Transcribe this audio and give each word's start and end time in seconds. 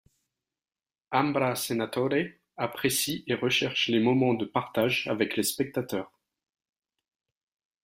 Ambra 1.11 1.53
Senatore 1.55 2.29
apprécie 2.57 3.23
et 3.27 3.35
recherche 3.35 3.87
les 3.89 3.99
moments 3.99 4.33
de 4.33 4.45
partage 4.45 5.05
avec 5.07 5.37
les 5.37 5.43
spectateurs. 5.43 6.11